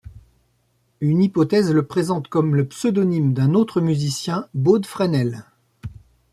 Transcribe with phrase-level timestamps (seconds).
[0.99, 5.45] Une hypothèse le présente comme le pseudonyme d'un autre musicien Baude Fresnel.